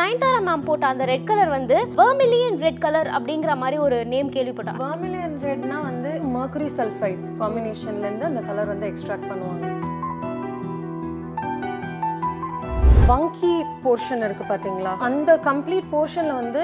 [0.00, 4.78] Nayanthara ma'am போட்ட அந்த red colour வந்து வெர்மிலியன் ரெட் கலர் அப்படிங்கிற மாதிரி ஒரு நேம் கேள்விப்பட்டேன்
[4.84, 9.66] வர்மிலியன் ரெட்னா வந்து மர்க்குரி சல்ஃபைட் காம்பினேஷன்லேருந்து அந்த கலர் வந்து எக்ஸ்ட்ராக்ட் பண்ணுவாங்க.
[13.10, 13.52] வங்கி
[13.84, 14.92] போர்ஷன் இருக்கு பாத்தீங்களா?
[15.08, 16.62] அந்த கம்ப்ளீட் போர்ஷன்ல வந்து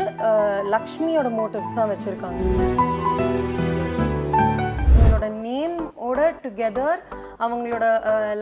[0.74, 2.40] லக்ஷ்மியோட மோட்டிவ்ஸ் தான் வச்சிருக்காங்க.
[6.44, 7.00] டுகெதர்
[7.44, 7.84] அவங்களோட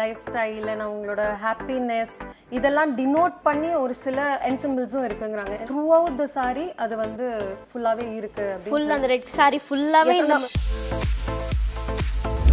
[0.00, 2.16] லைஃப் ஸ்டைல் அண்ட் அவங்களோட ஹாப்பினஸ்
[2.58, 5.56] இதெல்லாம் டினோட் பண்ணி ஒரு சில என்சிம்பிள்ஸும் இருக்குங்கிறாங்க.
[5.70, 7.26] த்ரூ அவுட் த சாரி அது வந்து
[7.70, 10.38] ஃபுல்லாவே இருக்கு ஃபுல் அந்த ரெட் சாரி ஃபுல்லாவே இந்த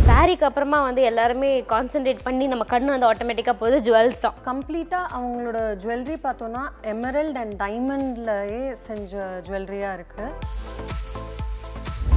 [0.08, 4.36] சாரிக்கு அப்புறமா வந்து எல்லாருமே கான்சென்ட்ரேட் பண்ணி நம்ம கண்ணு வந்து ஆட்டோமேட்டிக்காக போகுது ஜுவல்ஸ் தான்.
[4.50, 6.64] கம்ப்ளீட்டாக அவங்களோட ஜுவல்லரி பார்த்தோன்னா
[6.94, 9.14] எமரல்ட் அண்ட் டைமண்ட்லயே செஞ்ச
[9.48, 10.26] ஜுவல்லரியாக இருக்கு.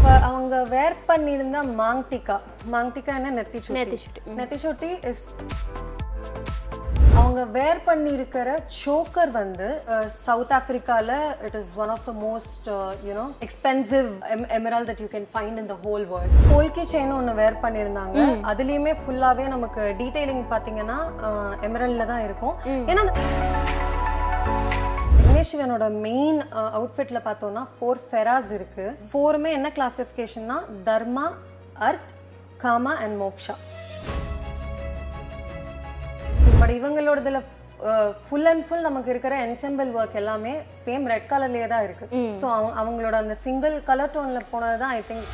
[0.07, 2.35] இப்போ அவங்க வேர் பண்ணியிருந்த மாங்டிகா
[2.73, 3.31] மாங்டிகா என்ன?
[3.39, 4.21] நெத்தி நெத்தி சுட்டி.
[4.39, 5.23] நெத்தி சுட்டி இஸ்
[7.21, 8.49] அவங்க வேர் பண்ணியிருக்கிற
[8.83, 9.69] சோக்கர் வந்து
[10.27, 11.11] south ஆஃப்ரிக்கால
[11.49, 12.69] it is one of the most
[13.09, 14.09] you know expensive
[14.59, 18.19] emerald that you can find in the whole world polki chain ஒன்று வேர் பண்ணியிருந்தாங்க.
[18.53, 21.01] அதுலேயுமே ஃபுல்லாகவே நமக்கு டீடைலிங் பார்த்தீங்கன்னா
[21.69, 22.57] எமரல்ல தான் இருக்கும்.
[22.93, 23.05] ஏன்னா
[25.51, 26.39] சிவனோட மெயின்
[26.77, 28.87] அவுட்ஃபிட்ல பார்த்தோம்னா ஃபோர் ஃபெராஸ் இருக்கு.
[29.11, 30.57] ஃபோருமே என்ன கிளாசிஃபிகேஷன்னா
[30.89, 31.27] தர்மா
[31.89, 32.13] அர்த்
[32.65, 33.55] காமா அண்ட் மோக்ஷா.
[36.61, 37.41] பட் இவங்களோடதுல
[38.27, 40.53] ஃபுல் அண்ட் ஃபுல் நமக்கு இருக்கிற என்செம்பிள் ஒர்க் எல்லாமே
[40.85, 42.07] சேம் ரெட் கலர்லயே தான் இருக்கு.
[42.41, 42.47] ஸோ
[42.81, 45.29] அவங்களோட அந்த சிங்கிள் கலர் டோன்ல போனது தான் ஐ திங்க்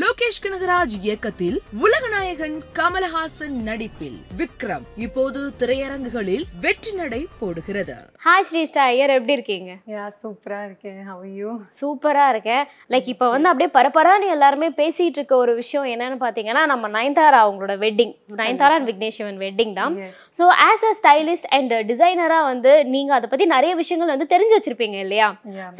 [0.00, 4.84] லோகேஷ் கனகராஜ் இயக்கத்தில் உலகநாயகன் கமலஹாசன் நடிப்பில் விக்ரம்.
[5.06, 7.96] இப்போது திரையரங்குகளில் வெற்றி நடை போடுகிறது.
[8.26, 9.72] ஹாய் ஸ்ரீஸ்டா ஐயர் எப்படி இருக்கீங்க?
[9.94, 11.00] யா சூப்பரா இருக்கேன்.
[11.08, 12.62] ஹவ் யூ சூப்பராக இருக்கேன்.
[12.94, 17.76] லைக் இப்போ வந்து அப்படியே பரபரான்னு எல்லாருமே பேசிட்டு இருக்க ஒரு விஷயம் என்னன்னு பார்த்தீங்கன்னா நம்ம நயன்தாரா அவங்களோட
[17.84, 19.98] wedding Nayanthara and Vignesh Shivan wedding தான்.
[20.38, 24.98] So as a stylist and டிசைனராக வந்து நீங்கள் அதை பற்றி நிறைய விஷயங்கள் வந்து தெரிஞ்சு வச்சிருப்பீங்க
[25.04, 25.28] இல்லையா.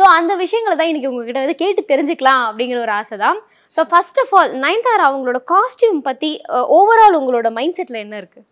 [0.01, 3.41] ஸோ அந்த விஷயங்களை தான் இன்னைக்கு உங்ககிட்ட வந்து கேட்டு தெரிஞ்சுக்கலாம் அப்படிங்கிற ஒரு ஆசை தான்.
[3.75, 6.31] So first of all Nayanthara அவங்களோட காஸ்டியூம் பற்றி
[6.77, 8.47] ஓவரால் உங்களோட மைண்ட் செட்டில் என்ன இருக்குது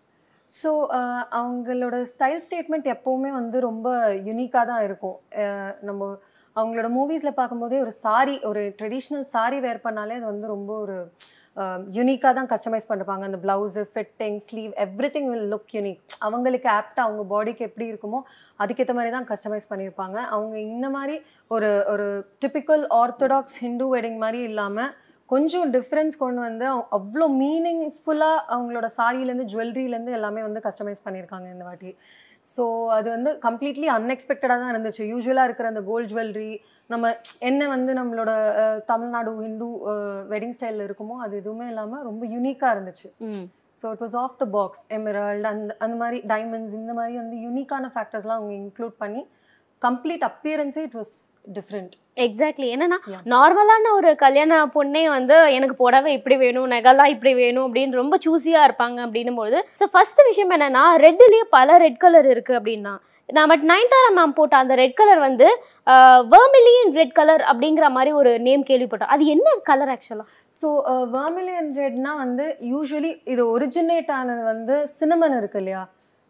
[0.50, 0.70] ஸோ
[1.38, 3.88] அவங்களோட ஸ்டைல் ஸ்டேட்மெண்ட் எப்போவுமே வந்து ரொம்ப
[4.28, 5.16] யுனிக்காக தான் இருக்கும்.
[5.88, 6.10] நம்ம
[6.56, 10.96] அவங்களோட மூவிஸில் பார்க்கும்போதே ஒரு சாரி ஒரு ட்ரெடிஷ்னல் சாரி வேர் பண்ணாலே அது வந்து ரொம்ப ஒரு
[11.98, 14.72] யுனிக்காக தான் கஸ்டமைஸ் பண்ணிருப்பாங்க அந்த blouse fitting sleeve
[15.16, 18.22] everything will look unique அவங்களுக்கு ஆப்டாக அவங்க பாடிக்கு எப்படி இருக்குமோ
[18.60, 20.18] அதுக்கேற்ற மாதிரி தான் கஸ்டமைஸ் பண்ணியிருப்பாங்க.
[20.34, 21.16] அவங்க இந்த மாதிரி
[21.56, 22.08] ஒரு ஒரு
[22.44, 24.92] டிபிக்கல் ஆர்த்தடாக்ஸ் ஹிந்து வெட்டிங் மாதிரி இல்லாமல்
[25.30, 31.64] கொஞ்சம் டிஃப்ரென்ஸ் கொண்டு வந்து அவ- அவ்வளோ மீனிங்ஃபுல்லாக அவங்களோட சாரியிலேருந்து ஜுவல்லரியிலேருந்து எல்லாமே வந்து கஸ்டமைஸ் பண்ணியிருக்காங்க இந்த
[31.64, 31.91] வாட்டி.
[32.44, 35.02] ஸோ அது வந்து கம்ப்ளீட்லி அன்எக்ஸ்பெக்டடாக தான் இருந்துச்சு.
[35.10, 36.52] யூஸ்வலாக இருக்கிற அந்த கோல்ட் ஜுவல்லரி
[36.91, 37.06] நம்ம
[37.41, 38.30] என்ன வந்து நம்மளோட
[38.86, 39.68] தமிழ்நாடு ஹிந்து
[40.30, 43.08] வெட்டிங் ஸ்டைலில் இருக்குமோ அது எதுவுமே இல்லாமல் ரொம்ப யூனிக்காக இருந்துச்சு.
[43.76, 47.91] So it was of the box emerald அந்த அந்த மாதிரி டைமண்ட்ஸ் இந்த மாதிரி வந்து யூனிக்கான
[47.92, 49.22] ஃபேக்டர்ஸ்லாம் அவங்க இன்க்ளூட் பண்ணி
[49.86, 51.14] கம்ப்ளீட் அப்பியரன்ஸே இட் வாஸ்
[51.56, 51.92] டிஃப்ரெண்ட்.
[52.26, 52.98] எக்ஸாக்ட்லி என்னன்னா.
[53.32, 58.66] நார்மலான ஒரு கல்யாண பொண்ணே வந்து எனக்கு புடவை இப்படி வேணும் நகைலாம் இப்படி வேணும் அப்படின்னு ரொம்ப சூஸியாக
[58.68, 62.94] இருப்பாங்க அப்படின்னும் போது ஸோ ஃபர்ஸ்ட் விஷயம் என்னன்னா ரெட்லேயே பல ரெட் கலர் இருக்கு அப்படின்னா
[63.28, 65.46] நான் பட் நயன்தாரா மேம் போட்ட அந்த ரெட் கலர் வந்து
[66.32, 69.12] வெர்மிலியன் ரெட் கலர் அப்படிங்கிற மாதிரி ஒரு நேம் கேள்விப்பட்டோம்.
[69.14, 70.26] அது என்ன கலர் ஆக்சுவலாக
[70.58, 70.68] ஸோ
[71.14, 75.82] வர்மிலியன் ரெட்னா வந்து யூஸ்வலி இது ஒரிஜினேட் ஆனது வந்து சினமன் இருக்கு இல்லையா?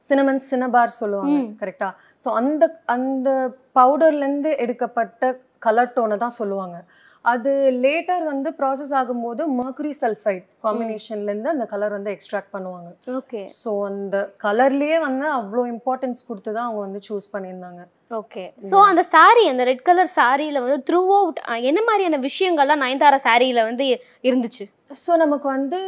[0.03, 1.89] சினமன் சினபார் சொல்லுவாங்க கரெக்டா
[2.25, 3.29] ஸோ அந்த அந்த
[3.79, 6.77] பவுடர்லேருந்து எடுக்கப்பட்ட கலர் டோனை தான் சொல்லுவாங்க.
[7.25, 7.51] அது
[7.85, 12.91] லேட்டர் வந்து ப்ராசஸ் ஆகும்போது மர்க்குரி சல்ஃபைட் காம்பினேஷன்லேருந்து அந்த கலர் வந்து எக்ஸ்ட்ராக்ட் பண்ணுவாங்க.
[13.21, 14.17] ஓகே ஸோ அந்த
[14.47, 17.83] கலர்லேயே வந்து அவ்வளோ இம்பார்ட்டன்ஸ் கொடுத்து தான் அவங்க வந்து சூஸ் பண்ணியிருந்தாங்க.
[18.19, 21.39] ஓகே ஸோ அந்த saree அந்த ரெட் கலர் சாரியில் வந்து த்ரூ அவுட்
[21.71, 23.85] என்ன மாதிரியான விஷயங்கள்லாம் நயன்தாரா சாரியில் வந்து
[24.29, 24.65] இருந்துச்சு?
[25.03, 25.79] ஸோ நமக்கு வந்து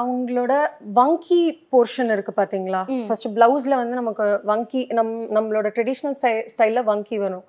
[0.00, 0.52] அவங்களோட
[0.98, 1.40] வங்கி
[1.72, 2.82] போர்ஷன் இருக்கு பாத்தீங்களா?
[3.08, 7.44] ஃபர்ஸ்ட் பிளவுஸ்ல வந்து நமக்கு வங்கி நம் நம்மளோட ட்ரெடிஷ்னல் ஸ்டை ஸ்டைல்ல வங்கி வரும்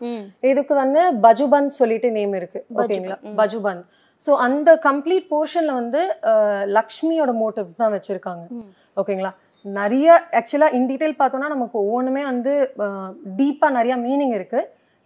[0.51, 2.61] இதுக்கு வந்து பஜுபன் சொல்லிட்டு நேம் இருக்கு.
[2.81, 3.17] ஓகேங்களா?
[3.41, 3.83] பஜுபன்.
[4.25, 6.01] ஸோ அந்த கம்ப்ளீட் போர்ஷன்ல வந்து
[6.77, 8.43] லக்ஷ்மியோட மோட்டிவ்ஸ் தான் வச்சிருக்காங்க.
[9.01, 9.31] ஓகேங்களா
[9.65, 10.07] நிறைய
[10.39, 12.53] ஆக்சுவலாக இன் டீட்டெயில் பார்த்தோம்னா நமக்கு ஒவ்வொன்றுமே வந்து
[13.39, 14.61] டீப்பாக நிறைய மீனிங் இருக்கு.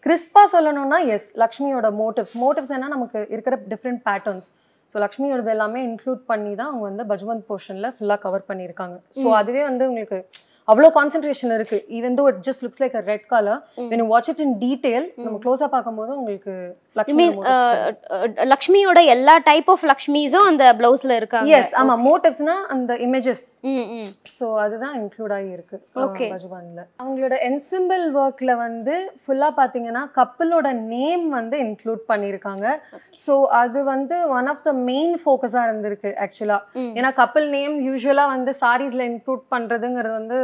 [0.05, 2.89] கிறிஸ்பாக சொல்லணும்னா எஸ் லக்ஷ்மியோட மோட்டிவ்ஸ் மோட்டிவ்ஸ் என்ன?
[2.95, 4.47] நமக்கு இருக்கிற டிஃப்ரெண்ட் பேட்டர்ன்ஸ்
[4.95, 8.97] ஸோ லக்ஷ்மியோடது எல்லாமே இன்க்ளூட் பண்ணி தான் அவங்க வந்து பஜ்வந்த் போர்ஷனில் ஃபுல்லாக கவர் பண்ணியிருக்காங்க.
[9.21, 10.19] ஸோ அதுவே வந்து உங்களுக்கு
[10.67, 11.77] அவ்வளோ கான்சென்ட்ரேஷன் இருக்கு.
[11.97, 13.59] Even though it just looks like a red colour
[13.93, 16.53] you watch it in detail நம்ம க்ளோஸா பார்க்கும்போது உங்களுக்கு
[16.99, 17.35] லக்ஷ்மி மீன்
[18.51, 21.51] லக்ஷ்மியோட எல்லா டைப் ஆஃப் லக்ஷ்மிஸும் அந்த பிளவுஸ்ல இருக்காங்க.
[21.59, 23.43] எஸ் ஆமா மோட்டிவ்ஸ்னா அந்த இமேஜஸ்
[24.37, 26.27] ஸோ அதுதான் இன்க்ளூட் ஆகி இருக்கு Okay.
[26.33, 32.65] பஜுபான்ல அவங்களோட என்சிம்பிள் ஒர்க்ல வந்து ஃபுல்லா பாத்தீங்கன்னா கப்பலோட நேம் வந்து இன்க்ளூட் பண்ணியிருக்காங்க.
[33.25, 36.59] ஸோ அது வந்து ஒன் ஆஃப் த மெயின் ஃபோக்கஸாக இருந்திருக்கு ஆக்சுவலா
[36.97, 40.39] ஏன்னா கப்பல் நேம் யூஸ்வலா வந்து சாரீஸ்ல இன்க்ளூட் பண்றதுங்கிறது வந்து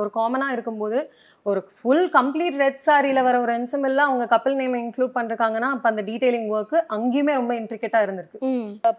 [0.00, 1.00] ஒரு காமனா இருக்கும்போது
[1.46, 6.02] ஒரு ஃபுல் கம்ப்ளீட் ரெட் சாரியில வர ஒரு என்சிம்பிள்ல அவங்க கப்பல் நேம் இன்க்ளூட் பண்ணிருக்காங்கன்னா அப்ப அந்த
[6.08, 8.38] டீடைலிங் ஒர்க் அங்கேயுமே ரொம்ப இன்ட்ரிகேட்டா இருந்திருக்கு.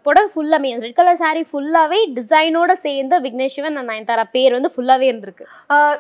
[0.07, 5.48] புடவை ஃபுல்லாமே ரெட் கலர் saree ஃபுல்லாவே டிசைனோட சேர்ந்த விக்னேஷ் சிவன் நயன்தாரா பேர் வந்து ஃபுல்லாவே இருந்திருக்கு.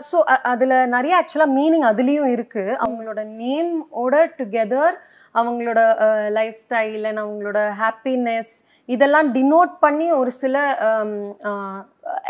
[0.09, 0.19] ஸோ
[0.53, 4.97] அதில் நிறைய ஆக்சுவலாக மீனிங் அதுலேயும் இருக்குது அவங்களோட நேமோட டுகெதர்
[5.35, 5.79] அவங்களோட
[6.39, 8.53] லைஃப் ஸ்டைல் அண்ட் அவங்களோட ஹாப்பினஸ்
[8.89, 10.55] இதெல்லாம் டினோட் பண்ணி ஒரு சில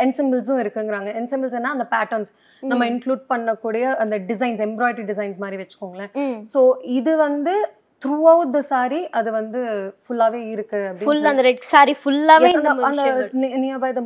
[0.04, 1.10] என்சிம்பிள்ஸும் இருக்குங்கிறாங்க.
[1.20, 2.32] என்சிம்பிள்ஸ்னா அந்த பேட்டர்ன்ஸ்
[2.72, 6.12] நம்ம இன்க்ளூட் பண்ணக்கூடிய அந்த டிசைன்ஸ் எம்ப்ராய்டரி டிசைன்ஸ் மாதிரி வச்சுக்கோங்களேன்.
[6.54, 6.62] ஸோ
[7.00, 7.56] இது வந்து
[8.04, 9.60] த்ரூ அவுட் த சாரி அது வந்து
[10.04, 13.30] ஃபுல்லாவே இருக்கு ஃபுல் அந்த ரெட் saree ஃபுல்லாவே அந்த- விஷயங்கள்.
[13.62, 14.02] நியர்பை த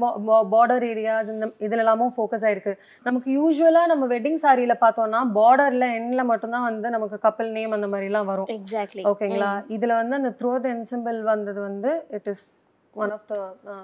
[0.52, 2.74] பார்டர் ஏரியாஸ் இந்த இதுல எல்லாமும் ஃபோக்கஸ் ஆயிருக்கு.
[3.06, 8.10] நமக்கு யூஸ்வலா நம்ம வெட்டிங் சாரியில பார்த்தோம்னா பார்டர்ல எண்ட்ல மட்டும்தான் வந்து நமக்கு கப்பல் நேம் அந்த மாதிரி
[8.12, 12.48] எல்லாம் வரும் எக்ஸாக்ட்லி ஓகேங்களா இதுல வந்து அந்த த்ரோ த என்சிம்பிள் வந்தது வந்து it is
[12.98, 13.36] one of the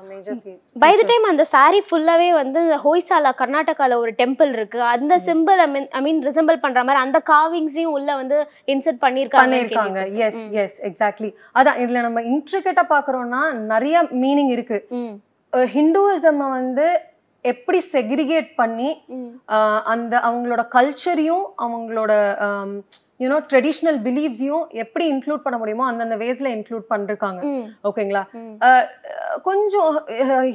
[0.09, 0.37] major
[0.75, 4.81] by the time அந்த saree ஃபுல்லாவே வந்து ஹொய்சாலா கர்நாடகால ஒரு டெம்பிள் இருக்கு.
[4.93, 8.37] அந்த சிம்பிள் ஐ மீன் ஐ மீன் ரிசம்பிள் பண்ற மாதிரி அந்த காவிங்ஸையும் உள்ள வந்து
[8.67, 14.79] இன்சர்ட் பண்ணிருக்காங்க பண்ணிருக்காங்க எஸ் எஸ் எக்ஸாக்ட்லி அதான் இதுல நம்ம இன்ட்ரிகேட்டா பாக்குறோம்னா நிறைய மீனிங் இருக்கு.
[15.73, 16.87] ஹிந்துவிசம் வந்து
[17.45, 18.89] எப்படி செக்ரிகேட் பண்ணி
[19.85, 22.11] அந்த அவங்களோட கல்ச்சரையும் அவங்களோட
[23.21, 27.41] யூனோ ட்ரெடிஷ்னல் பிலீவ்ஸையும் எப்படி இன்க்ளூட் பண்ண முடியுமோ அந்தந்த வேஸ்ல இன்க்ளூட் பண்ணிருக்காங்க.
[27.89, 28.23] ஓகேங்களா
[29.47, 29.91] கொஞ்சம்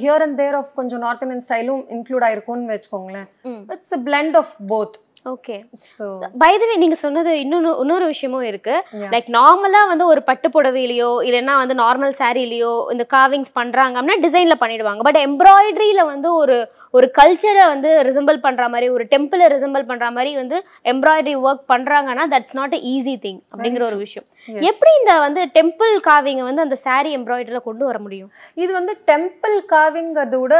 [0.03, 3.29] ஹியர் அண்ட் தேர் ஆஃப் கொஞ்சம் நார்த் இந்தியன் ஸ்டைலும் இன்க்ளூட் ஆயிருக்கும்னு வச்சுக்கோங்களேன்.
[3.75, 6.05] It's blend of both okay so
[6.41, 8.75] by the way நீங்க சொன்னது இன்னொன்னு இன்னொரு விஷயமும் இருக்கு.
[9.13, 14.55] லைக் நார்மலா வந்து ஒரு பட்டு புடவையிலயோ இல்லைன்னா வந்து நார்மல் சாரிலயோ இந்த காவிங்ஸ் பண்றாங்க அப்படின்னா டிசைன்ல
[14.61, 15.01] பண்ணிடுவாங்க.
[15.07, 16.57] பட் எம்ப்ராய்டரியில வந்து ஒரு
[16.97, 20.57] ஒரு கல்ச்சரை வந்து ரிசம்பிள் பண்ற மாதிரி ஒரு டெம்பிளை ரிசம்பிள் பண்ற மாதிரி வந்து
[20.93, 24.27] எம்ப்ராய்டரி ஒர்க் பண்றாங்கன்னா தட்ஸ் நாட் ஈஸி திங் அப்படிங்கிற ஒரு விஷயம்.
[24.69, 28.31] எப்படி இந்த வந்து டெம்பிள் காவிங்க வந்து அந்த saree எம்ப்ராய்டரியில கொண்டு வர முடியும்?
[28.63, 30.55] இது வந்து டெம்பிள் காவிங்கிறத விட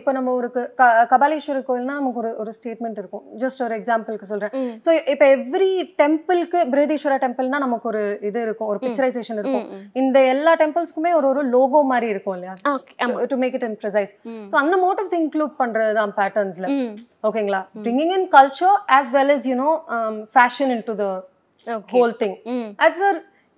[0.00, 0.50] இப்போ நம்ம ஒரு
[1.14, 3.24] கபாலீஸ்வரர் கோயில்னா நமக்கு ஒரு ஒரு ஸ்டேட்மெண்ட் இருக்கும்.
[3.44, 4.52] ஜஸ்ட் ஒரு எக்ஸாம்பிளுக்கு சொல்றேன்.
[4.84, 9.66] ஸோ இப்போ எவ்ரி டெம்பிளுக்கு பிரகதீஸ்வரா டெம்பிள்னா நமக்கு ஒரு இது இருக்கும் ஒரு பிக்சரைசேஷன் இருக்கும்.
[10.00, 12.54] இந்த எல்லா டெம்பிள்ஸ்க்குமே ஒரு ஒரு லோகோ மாதிரி இருக்கும் இல்லையா.
[13.32, 14.12] To make it in precise.
[14.50, 16.68] So அந்த மோட்டிவ்ஸ் இன்க்ளூட் பண்றது தான் பேட்டர்ன்ஸ்ல
[17.30, 19.70] ஓகேங்களா bringing in culture as well as you know
[20.34, 21.06] fashion into the
[21.94, 22.68] whole thing hmm.
[22.86, 22.98] As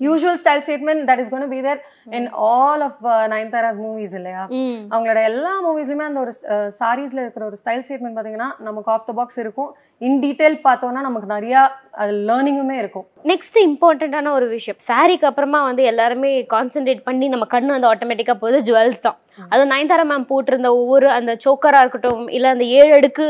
[0.01, 1.81] a usual style statement that is going to be there
[2.17, 4.43] in all of uh, Nayanthara's movies இல்லையா?
[4.59, 6.33] ம் அவங்களோட எல்லா மூவிஸ்லயுமே அந்த ஒரு
[6.81, 9.71] சாரீஸ்ல இருக்கிற ஒரு style statement பாத்தீங்கன்னா நமக்கு ஆஃப் த பாக்ஸ் இருக்கும்.
[10.07, 11.57] இன் டீடைல் பார்த்தோம்னா நமக்கு நிறைய
[12.03, 13.07] அது லேர்னிங்குமே இருக்கும்.
[13.33, 18.61] நெக்ஸ்ட் இம்பார்ட்டண்ட்டான ஒரு விஷயம் சாரிக்கு அப்புறமா வந்து எல்லாருமே கான்சென்ட்ரேட் பண்ணி நம்ம கண்ணு வந்து ஆட்டோமேட்டிக்காக போகுது
[18.71, 19.19] ஜுவல்ஸ் தான்.
[19.53, 23.27] அது நயன்தாரா மேம் போட்டிருந்த ஒவ்வொரு அந்த சோக்கராக இருக்கட்டும் இல்லை அந்த ஏழு அடுக்கு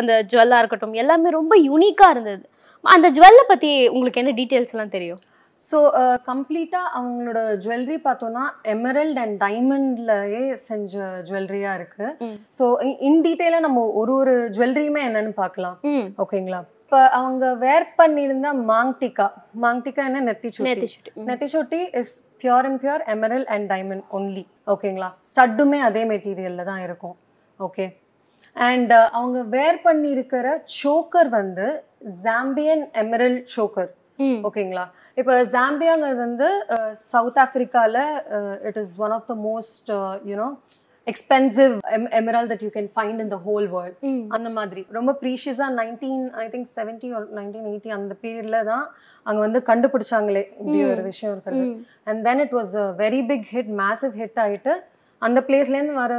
[0.00, 2.44] அந்த ஜுவல்லாக இருக்கட்டும் எல்லாமே ரொம்ப யூனிக்காக இருந்தது.
[2.84, 5.22] அந்த ஜுவல்லை பற்றி உங்களுக்கு என்ன டீட்டெயில்ஸ் எல்லாம் தெரியும்?
[5.58, 5.78] ஸோ
[6.28, 8.42] கம்ப்ளீட்டாக அவங்களோட ஜுவல்லரி பார்த்தோன்னா
[8.74, 10.92] எமரல்ட் அண்ட் டைமண்ட்லயே செஞ்ச
[11.28, 12.06] ஜுவல்லரியா இருக்கு.
[12.58, 12.64] ஸோ
[13.08, 15.78] இன் டீட்டெயிலாக நம்ம ஒரு ஒரு ஜுவல்லரியுமே என்னன்னு பார்க்கலாம்.
[16.24, 19.26] ஓகேங்களா இப்போ அவங்க வேர் பண்ணியிருந்த மாங்டிகா.
[19.64, 20.20] மாங்டிகா என்ன?
[20.28, 21.10] நெத்தி நேத்து சுட்டி.
[21.16, 21.26] ம்.
[21.30, 22.12] நெத்திச்சொட்டி is
[22.42, 24.44] pure and pure emerald and diamond only
[24.74, 27.16] ஓகேங்களா ஸ்டட்டுமே அதே மெட்டீரியலில் தான் இருக்கும்.
[27.58, 27.86] ஓகே
[28.68, 30.46] அண்ட் அவங்க வேர் பண்ணியிருக்கிற
[30.80, 31.66] சோக்கர் வந்து
[32.24, 33.90] ஜாம்பியன் எமரல் சோக்கர்
[34.48, 34.84] ஓகேங்களா?
[35.20, 36.48] இப்போ ஜாம்பியாங்கிறது வந்து
[37.12, 38.02] south ஆஃப்ரிக்காவில்
[38.68, 39.90] it is one of the most
[40.30, 40.48] you know
[41.06, 41.74] expensive
[42.20, 43.98] emerald that you can find in the whole world
[44.36, 44.82] அந்த மாதிரி.
[44.98, 48.84] ரொம்ப ப்ரீஷியஸாக நைன்டீன் ஐ திங்க் செவன்ட்டி ஒரு நைன்டீன் எயிட்டி அந்த பீரியடில் தான்
[49.26, 51.66] அங்கே வந்து கண்டுபிடிச்சாங்களே இப்படி ஒரு விஷயம் இருக்கிறது.
[52.08, 54.74] And then it was very big hit massive hit ஆயிட்டு
[55.22, 56.14] அந்த பிளேஸ்லேருந்து வர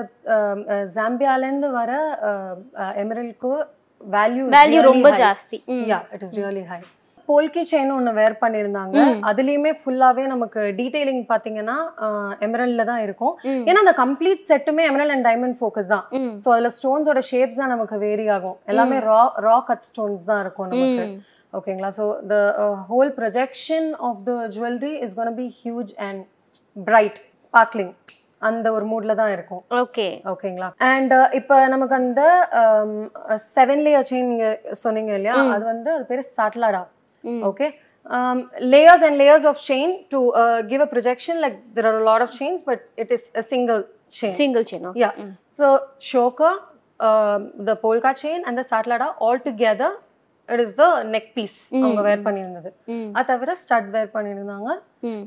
[0.95, 1.91] ஜாம்பியாலேருந்து வர
[3.03, 3.51] எமரலுக்கு
[4.15, 5.59] வேல்யூ வேல்யூ ரொம்ப ஜாஸ்தி.
[5.91, 6.79] Yeah it is really high
[7.29, 8.97] polki chain ஒன்று வேர் பண்ணியிருந்தாங்க.
[9.29, 11.77] அதுலேயுமே ஃபுல்லாகவே நமக்கு டீடைலிங் பார்த்தீங்கன்னா
[12.47, 13.33] எமரல்ல தான் இருக்கும்.
[13.69, 16.05] ஏன்னா அந்த கம்ப்ளீட் செட்டுமே எமரல் அண்ட் டைமண்ட் ஃபோக்கஸ் தான்.
[16.43, 18.57] ஸோ அதில் ஸ்டோன்ஸோட ஷேப்ஸ் தான் நமக்கு வேரி ஆகும்.
[18.73, 21.05] எல்லாமே ரா ரா கட் ஸ்டோன்ஸ் தான் இருக்கும் நமக்கு.
[21.57, 22.35] ஓகேங்களா so the
[22.91, 26.21] whole projection of the jewellery is gonna be huge and
[26.89, 27.93] bright sparkling
[28.47, 29.61] அந்த ஒரு மூடில் தான் இருக்கும்.
[29.83, 32.21] ஓகே ஓகேங்களா அண்ட் இப்போ நமக்கு அந்த
[33.55, 34.47] செவன் லேயர் செயின் நீங்க
[34.83, 35.35] சொன்னீங்க இல்லையா?
[35.55, 36.81] அது வந்து அது பேர் சாட்லாடா
[37.23, 37.43] ம்.
[37.51, 37.69] Okay
[38.73, 42.21] layers and layers of chain to uh, give a projection like there are a lot
[42.25, 43.81] of chains but it is a single
[44.17, 44.31] chain.
[44.39, 45.13] Single chain yeah.
[45.59, 45.65] So
[46.11, 46.53] choker
[47.67, 49.93] the polki chain and the satlada all together
[50.49, 50.85] it is the
[51.15, 52.69] neck piece அவங்க wear பண்ணியிருந்தது.
[52.95, 53.05] ம்.
[53.17, 54.69] அது தவிர stud வேர் பண்ணியிருந்தாங்க.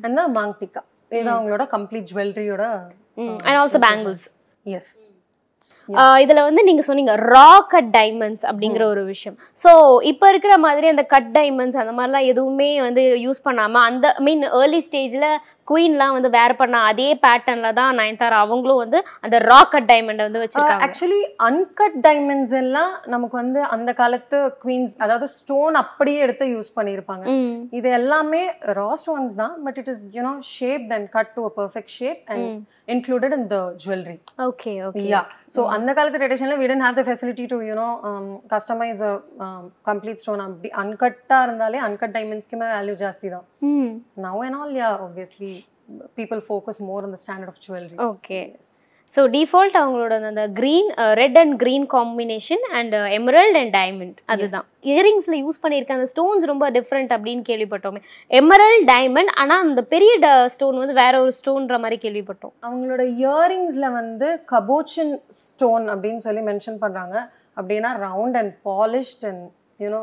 [0.05, 0.83] And the மாங் டிக்கா
[1.21, 2.65] இது அவங்களோட complete ஜுவல்லரியோட
[3.47, 4.27] and also bangles
[4.67, 4.93] எஸ்
[6.23, 9.37] இதுல வந்து நீங்க சொன்னீங்க ரா கட் டைமண்ட்ஸ் அப்படிங்கிற ஒரு விஷயம்.
[9.63, 9.71] ஸோ
[10.11, 14.81] இப்போ இருக்கிற மாதிரி அந்த கட் டைமண்ட்ஸ் அந்த மாதிரிலாம் எதுவுமே வந்து யூஸ் பண்ணாம அந்த மீன் ஏர்லி
[14.89, 15.29] ஸ்டேஜ்ல
[15.73, 20.43] குயின்லாம் வந்து வேர் பண்ண அதே பேட்டர்ன்ல தான் நயன்தாரா அவங்களும் வந்து அந்த ரா கட் டைமண்டை வந்து
[20.45, 20.85] வச்சிருக்காங்க.
[20.87, 27.25] ஆக்சுவலி அன்கட் டைமண்ட்ஸ் எல்லாம் நமக்கு வந்து அந்த காலத்து குவீன்ஸ் அதாவது ஸ்டோன் அப்படியே எடுத்து யூஸ் பண்ணியிருப்பாங்க.
[27.79, 28.43] இது எல்லாமே
[28.81, 32.49] ரா ஸ்டோன்ஸ் தான் but it is you know shaped and cut to a perfect shape and
[32.95, 35.23] included in the jewellery okay okay yeah
[35.57, 37.89] so அந்த காலத்து ட்ரெடிஷனில் we didn't have the facility to you know
[38.53, 39.03] customize
[39.89, 43.47] complete stone அப்படி அன்கட்டாக இருந்தாலே uncut டைமண்ட்ஸ்க்குமே value ஜாஸ்தி தான்.
[43.63, 43.91] ம்
[44.27, 45.53] now and all yeah obviously
[46.19, 47.97] people focus more on the standard of jewelry.
[48.13, 48.47] Okay.
[49.11, 50.87] So default அவங்களோட அந்த green
[51.21, 54.67] red and green combination and emerald and diamond அதுதான்.
[54.91, 58.01] இயரிங்ஸில் யூஸ் பண்ணியிருக்க அந்த ஸ்டோன்ஸ் ரொம்ப டிஃப்ரெண்ட் அப்படின்னு கேள்விப்பட்டோமே.
[58.41, 60.13] எமரல்ட் டைமண்ட் ஆனால் அந்த பெரிய
[60.55, 62.55] ஸ்டோன் வந்து வேற ஒரு ஸ்டோன்ற மாதிரி கேள்விப்பட்டோம்.
[62.69, 65.15] அவங்களோட இயரிங்ஸ்ல வந்து கபோச்சன்
[65.45, 67.17] ஸ்டோன் அப்படின்னு சொல்லி மென்ஷன் பண்றாங்க.
[67.59, 69.45] அப்படின்னா round and polished and
[69.85, 70.03] you know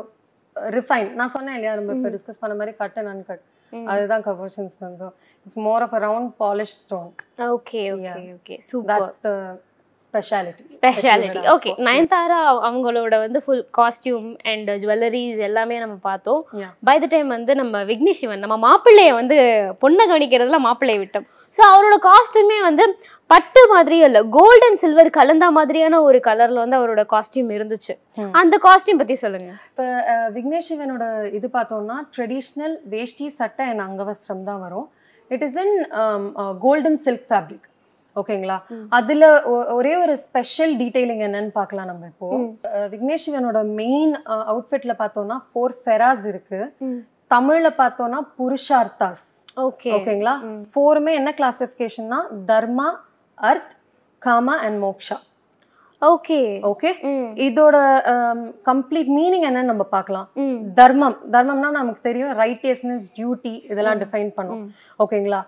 [0.78, 3.42] refine நான் சொன்னேன் இல்லையா நம்ம இப்போ டிஸ்கஸ் பண்ண மாதிரி கட் அண்ட் அன்கட்
[3.92, 5.08] அதுதான் cabochon stone so
[5.46, 7.10] it's more of a round polish stone
[7.50, 9.32] okay okay okay super that's the
[10.00, 16.40] speciality speciality okay Nayanthara அவங்களோட வந்து ஃபுல் காஸ்டியூம் அண்ட் ஜுவல்லரிஸ் எல்லாமே நம்ம பார்த்தோம்.
[16.88, 19.36] பை த டைம் வந்து நம்ம விக்னேஷ் சிவன் நம்ம மாப்பிள்ளைய வந்து
[19.84, 21.28] பொண்ணை கவனிக்கிறதுல மாப்பிள்ளைய விட்டோம்.
[21.56, 22.84] ஸோ அவரோட காஸ்டியூமே வந்து
[23.32, 27.94] பட்டு மாதிரியே இல்லை கோல்ட் அண்ட் சில்வர் கலந்த மாதிரியான ஒரு கலர்ல வந்து அவரோட காஸ்டியூம் இருந்துச்சு.
[28.40, 29.50] அந்த காஸ்டியூம் பத்தி சொல்லுங்க.
[29.70, 29.86] இப்போ
[30.36, 31.04] விக்னேஷ் சிவனோட
[31.38, 34.86] இது பார்த்தோம்னா ட்ரெடிஷ்னல் வேஷ்டி சட்டை அண்ட் அங்கவஸ்திரம் தான் வரும்.
[35.34, 35.76] It is in
[36.66, 37.66] golden silk fabric
[38.20, 38.56] ஓகேங்களா?
[38.98, 39.24] அதுல
[39.78, 42.28] ஒரே ஒரு ஸ்பெஷல் டீடைலிங் என்னன்னு பார்க்கலாம் நம்ம இப்போ.
[42.94, 44.12] விக்னேஷ் சிவனோட மெயின்
[44.52, 46.60] அவுட்ஃபிட்ல பார்த்தோம்னா ஃபோர் ஃபெராஸ் இருக்கு.
[47.32, 49.26] தமிழ்ல பார்த்தோம்னா புருஷார்த்தாஸ்.
[49.66, 50.34] ஓகே ஓகேங்களா?
[50.72, 52.20] ஃபோருமே என்ன கிளாசிஃபிகேஷன்னா
[52.50, 52.88] dharma
[53.50, 53.74] arth
[54.26, 55.16] kama and moksha.
[56.02, 56.38] Okay
[56.70, 56.90] okay
[57.46, 57.76] இதோட
[58.68, 60.28] கம்ப்ளீட் மீனிங் என்னன்னு நம்ம பார்க்கலாம்.
[60.78, 61.16] தர்மம்.
[61.34, 64.62] தர்மம்னா நமக்கு தெரியும் ரைட்டியஸ்னஸ் டியூட்டி இதெல்லாம் டிஃபைன் பண்ணும்.
[65.04, 65.40] ஓகேங்களா?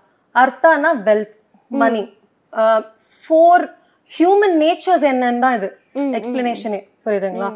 [0.43, 1.37] அர்த்தானா wealth
[1.83, 2.03] money
[3.23, 3.65] for
[4.17, 5.71] human natures என்னன்னு தான் இது.
[6.19, 7.51] எக்ஸ்பிளனேஷனே புரியுதுங்களா?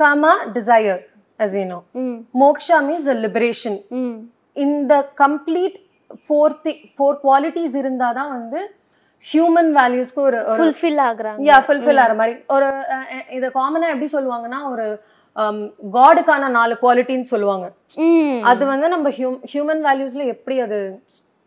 [0.00, 1.02] Kama desire
[1.40, 1.80] as we know.
[2.88, 4.16] Means the liberation hmm
[4.64, 5.76] இந்த கம்ப்ளீட்
[6.26, 6.54] ஃபோர்
[6.96, 8.60] ஃபோர் குவாலிட்டிஸ் இருந்தால் தான் வந்து
[9.24, 11.40] ஹியூமன் வேல்யூஸ்க்கு ஒரு ஃபுல்ஃபில் ஆகுறாங்க.
[11.48, 12.34] யா ஃபுல்ஃபில் ஆகிற மாதிரி.
[12.56, 12.66] ஒரு
[13.38, 14.86] இதை காமனாக எப்படி சொல்லுவாங்கன்னா ஒரு
[15.96, 17.66] காடுக்கான நாலு குவாலிட்டின்னு சொல்லுவாங்க.
[18.04, 20.78] ம் அது வந்து நம்ம ஹியூம் ஹியூமன் வேல்யூஸ்ல எப்படி அது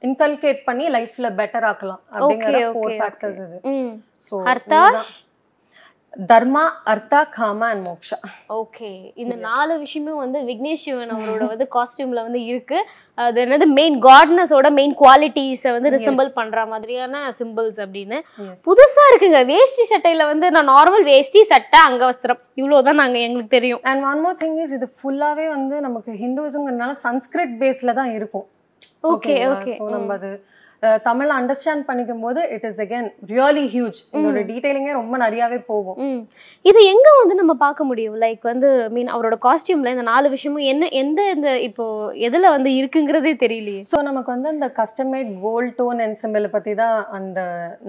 [0.02, 3.58] இன்கல்கேட் பண்ணி லைஃப்ல பெட்டர் ஆக்கலாம் அப்படிங்கிற ஃபோர் ஃபேக்டர்ஸ் இது.
[4.28, 5.10] ஸோ ஹர்தாஷ்?
[6.30, 8.18] தர்மா அர்த்தா காமா அண்ட் மோக்ஷா.
[8.50, 9.12] ஓகே.
[9.16, 12.80] இந்த நாலு விஷயமே வந்து விக்னேஷ் சிவன் அவரோட வந்து காஸ்டியூம்ல வந்து இருக்கு.
[13.16, 18.20] அது என்னது மெயின் காட்னஸோட மெயின் குவாலிட்டிஸை வந்து ரிசம்பிள் பண்ற மாதிரியான சிம்பிள்ஸ் அப்படின்னு.
[18.68, 19.46] புதுசா இருக்குங்க.
[19.46, 22.42] வேஷ்டி சட்டையில வந்து நான் நார்மல் வேஷ்டி சட்டை அங்கவஸ்திரம்.
[22.54, 23.82] இவ்வளவுதான் நாங்க எங்களுக்கு தெரியும்.
[23.84, 28.48] And one more thing is இது ஃபுல்லாவே வந்து நமக்கு ஹிந்துவிசம்ங்கிறதுனால சன்ஸ்கிரிட் பேஸ்ல தான் இருக்கும்.
[29.04, 29.36] ஓகே?
[29.54, 30.32] ஓகே நம்ம அது
[30.84, 35.98] அஹ், தமிழ்ல அண்டர்ஸ்டாண்ட் பண்ணிக்கும் போது it is again really huge இதோட டீடைலிங்கே ரொம்ப நிறையாவே போகும்.
[36.66, 38.16] இது எங்க வந்து நம்ம பார்க்க முடியும்?
[38.22, 41.86] லைக் வந்து மீன் அவரோட காஸ்டியூம்ல இந்த நாலு விஷயமும் என்ன எந்த இந்த இப்போ
[42.28, 43.82] எதுல வந்து இருக்குங்கிறதே தெரியலையே.
[43.90, 47.40] ஸோ நமக்கு வந்து அந்த custom made gold tone and simple பற்றி தான் அந்த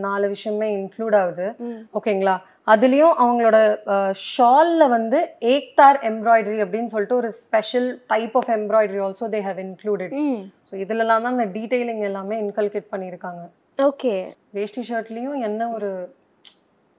[0.04, 1.48] நாலு விஷயமே இன்க்ளூட் ஆகுது.
[1.94, 2.36] ஓகேங்களா
[2.72, 3.58] அதுலேயும் அவங்களோட
[4.32, 5.18] ஷாலில் வந்து
[5.54, 10.14] ஏக்தார் எம்ப்ராய்டரி அப்படின்னு சொல்லிட்டு ஒரு special type of embroidery also they have included
[10.70, 13.42] so இதுலலாம் தான் அந்த டீடைலிங் எல்லாமே இன்கல்கேட் பண்ணியிருக்காங்க.
[13.78, 14.14] ஓகே.
[14.56, 15.90] வேஷ்டி ஷர்ட்லேயும் என்ன ஒரு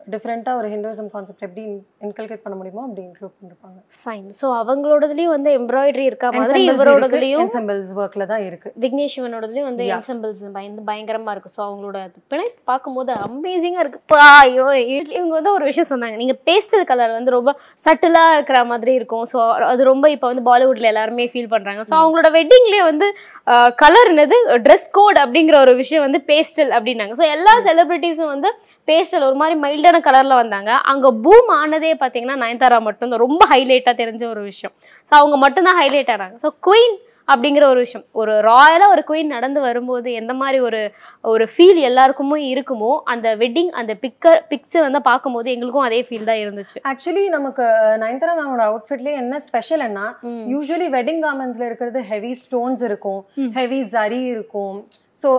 [0.08, 1.64] டிஃப்ரெண்ட்டாக ஒரு ஹிந்துவிசம் கான்செப்ட் எப்படி
[2.02, 3.78] இன்கல்கேட் பண்ண முடியுமோ அப்படி இன்க்ளூட் பண்ணிருப்பாங்க.
[4.00, 6.62] ஃபைன் ஸோ அவங்களோடதுலயும் வந்து எம்ப்ராய்டரி இருக்கா மாதிரி?
[6.70, 11.52] இவரோடதுலயும் என்செம்பிள்ஸ் ஒர்க்கில் தான் இருக்குது விக்னேஷ் சிவனோடதுலயும் வந்து என்சம்பிள்ஸ் பயந்து பயங்கரமா இருக்கு.
[11.58, 14.00] ஸோ அவங்களோட பிணைப்பு பார்க்கும்போது அமேசிங்கா இருக்கு.
[14.06, 14.68] பா, ஐயோ
[15.14, 16.16] இவங்க- வந்து ஒரு விஷயம் சொன்னாங்க.
[16.16, 17.54] நீங்க பேஸ்டல் கலர் வந்து ரொம்ப
[17.86, 19.26] சட்டிலா இருக்கிற மாதிரி இருக்கும்.
[19.34, 21.82] ஸோ அது ரொம்ப இப்போ வந்து பாலிவுட்ல எல்லாருமே ஃபீல் பண்றாங்க.
[21.82, 23.10] ஸோ அவங்களோட வெட்டிங்லேயே வந்து
[23.82, 27.14] கலர் என்னது ட்ரெஸ் கோட் அப்படிங்கிற ஒரு விஷயம் வந்து பேஸ்டல் அப்படின்னாங்க.
[27.20, 28.50] ஸோ எல்லா செலிபிரிட்டிஸும் வந்து
[28.90, 30.72] பேஸ்டல் ஒரு மாதிரி மைல்டான கலர்ல வந்தாங்க.
[30.92, 34.74] அங்க பூம் ஆனதே பாத்தீங்கன்னா நயன்தாரா மட்டும் தான் ரொம்ப ஹைலைட்டா தெரிஞ்ச ஒரு விஷயம்.
[35.10, 36.38] ஸோ அவங்க மட்டும்தான் ஹைலைட் ஆனாங்க.
[36.46, 36.96] ஸோ குயின்
[37.32, 38.06] அப்படிங்கிற ஒரு விஷயம்.
[38.22, 40.82] ஒரு ராயலா ஒரு குயின் நடந்து வரும்போது எந்த மாதிரி ஒரு
[41.34, 46.42] ஒரு ஃபீல் எல்லாருக்குமே இருக்குமோ அந்த வெட்டிங் அந்த பிக்கர் பிக்ஸ் வந்து பார்க்கும்போது எங்களுக்கும் அதே ஃபீல் தான்
[46.44, 46.78] இருந்துச்சு.
[46.92, 47.66] ஆக்சுவலி நமக்கு
[48.04, 50.08] நயன்தாரா மேமோட அவுட்ஃபிட்லேயே என்ன ஸ்பெஷல்னா
[50.54, 53.22] யூஸ்வலி வெட்டிங் கார்மெண்ட்ஸ்ல இருக்கிறது ஹெவி ஸ்டோன்ஸ் இருக்கும்.
[53.60, 54.78] ஹெவி ஜரி இருக்கும்.
[55.22, 55.30] So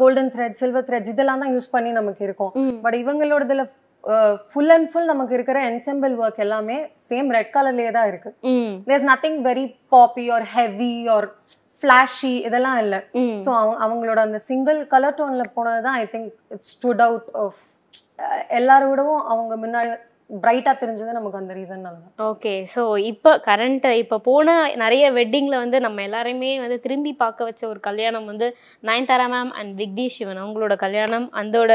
[0.00, 2.52] golden thread silver threads இதெல்லாம் தான் யூஸ் பண்ணி நமக்கு இருக்கும்.
[2.84, 3.64] பட் இவங்களோடதுல
[4.50, 6.76] ஃபுல் அண்ட் ஃபுல் நமக்கு இருக்கிற என்செம்பிள் ஒர்க் எல்லாமே
[7.08, 8.30] சேம் ரெட் கலர்லேயே தான் இருக்கு.
[8.88, 9.64] There's nothing very
[9.94, 11.28] poppy or heavy or
[11.80, 13.00] flashy இதெல்லாம் இல்லை.
[13.44, 17.60] ஸோ அவங்க அவங்களோட அந்த சிங்கிள் கலர் டோனில் போனது தான் I think it's stood out of
[18.58, 19.90] எல்லாரோடவும் அவங்க முன்னாடி
[20.30, 22.10] பிரைட்டாக தெரிஞ்சது நமக்கு அந்த ரீசன்னால தான்.
[22.26, 24.46] ஓகே ஸோ இப்போ கரண்ட் இப்போ போன
[24.82, 28.46] நிறைய வெட்டிங்கில் வந்து நம்ம எல்லாரையுமே வந்து திரும்பி பார்க்க வச்ச ஒரு கல்யாணம் வந்து
[28.84, 31.72] நயன்தாரா மேம் அண்ட் விக்னி சிவன் அவங்களோட கல்யாணம் அதோட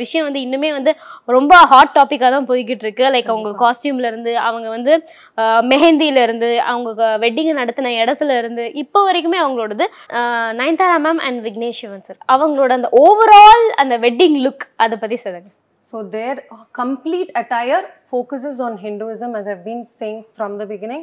[0.00, 0.94] விஷயம் வந்து இன்னுமே வந்து
[1.28, 4.94] ரொம்ப ஹாட் டாப்பிக்காக தான் போய்கிட்டு இருக்கு லைக் அவங்க காஸ்டியூம்ல இருந்து அவங்க வந்து
[5.38, 6.88] ஆஹ், மெஹந்தியில இருந்து அவங்க
[7.22, 9.86] வெட்டிங்கை நடத்தின இடத்துல இருந்து இப்போ வரைக்குமே அவங்களோடது
[10.58, 15.50] Nayanthara ma'am and Vignesh Shivan sir அவங்களோட அந்த ஓவரால் அந்த வெட்டிங் லுக் அதை பற்றி சொல்லுங்க.
[15.90, 16.34] So their
[16.72, 21.02] complete attire focuses on Hinduism, as I've been saying from the beginning.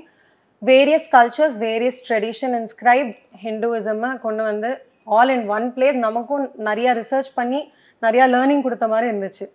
[0.61, 3.11] Various cultures, various tradition inscribed
[3.45, 4.69] Hinduism கொண்டு வந்து
[5.17, 7.59] ஆல் இன் ஒன் பிளேஸ் நமக்கும் நிறைய ரிசர்ச் பண்ணி
[8.05, 9.45] நிறைய லேர்னிங் கொடுத்த மாதிரி இருந்துச்சு.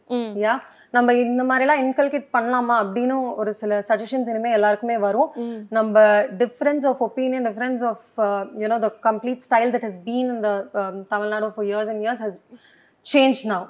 [0.45, 0.55] யா
[0.97, 5.31] நம்ம இந்த மாதிரிலாம் இன்கல்கேட் பண்ணலாமா அப்படின்னு ஒரு சில சஜஷன்ஸ் இனிமேல் எல்லாருக்குமே வரும்.
[5.79, 5.97] நம்ம
[6.43, 8.09] difference of opinion difference of
[8.65, 10.51] you know the complete style that has been in the
[11.15, 12.39] Tamil Nadu for years and years has
[13.07, 13.67] change now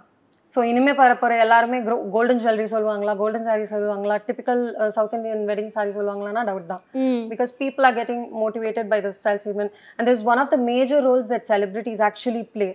[0.53, 1.79] so இனிமேல் பரப்புற எல்லாருமே
[2.15, 4.63] கோல்டன் ஜுவல்லரி சொல்லுவாங்களா கோல்டன் சாரி சொல்லுவாங்களா typical
[4.97, 9.13] South Indian wedding sari சொல்லுவாங்களான்னா doubt தான் hmm because people are getting motivated by the
[9.21, 12.71] style statement and there's one of the major roles that celebrities actually play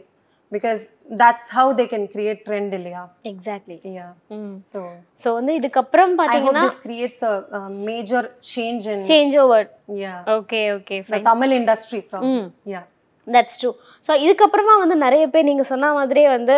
[0.52, 0.82] because
[1.22, 4.82] that's how they can create trend இல்லையா exactly yeah hmm so
[5.24, 9.68] so வந்து இதுக்கப்புறம் i hope பார்த்தீங்கன்னா this creates a, a major change in change over
[10.04, 12.86] yeah okay okay the tamil industry probably yeah
[13.28, 13.70] that's true
[14.10, 16.56] so இதுக்கப்புறமா வந்து நிறைய பேர் நீங்கள் சொன்ன மாதிரியே வந்து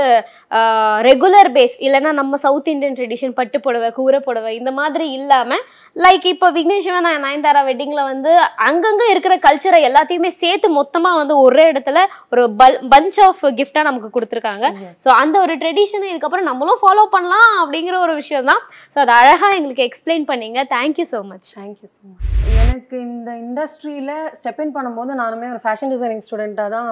[1.01, 5.63] ரெகுலர் பேஸ் இல்லைன்னா நம்ம சவுத் இந்தியன் ட்ரெடிஷன் பட்டு புடவை கூரை புடவை இந்த மாதிரி இல்லாமல்
[5.95, 8.31] லைக் இப்போ விக்னேஸ்வரன் நய- நயன்தாரா வெட்டிங்கில் வந்து
[8.67, 14.09] அங்கங்கே இருக்கிற கல்ச்சரை எல்லாத்தையுமே சேர்த்து மொத்தமாக வந்து ஒரே இடத்துல ஒரு பல் பஞ்ச் ஆஃப் கிஃப்டாக நமக்கு
[14.09, 14.65] கொடுத்துருக்காங்க.
[15.03, 18.63] ஸோ அந்த ஒரு ட்ரெடிஷனை இதுக்கப்புறம் நம்மளும் ஃபாலோ பண்ணலாம் அப்படிங்கிற ஒரு விஷயம் தான்
[18.95, 20.61] ஸோ அதை அழகாக எங்களுக்கு எக்ஸ்பிளைன் பண்ணீங்க.
[20.75, 22.58] Thank you so much you so much.
[22.69, 26.91] எனக்கு இந்த இண்டஸ்ட்ரியில் ஸ்டெப் இன் பண்ணும்போது நானுமே ஒரு ஃபேஷன் டிசைனிங் ஸ்டூடெண்ட்டாக தான்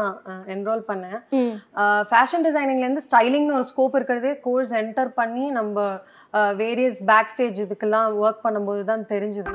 [0.56, 1.20] என்ரோல் பண்ணேன்.
[2.12, 5.88] ஃபேஷன் டிசைனிங்லேருந்து ஸ்டைலிங்னு ஒரு ஸ்கோப் இருக்கிறதே கோர்ஸ் என்டர் பண்ணி நம்ம
[6.62, 9.54] வேரியஸ் பேக் ஸ்டேஜ் இதுக்கெல்லாம் ஒர்க் பண்ணும்போது தான் தெரிஞ்சுது.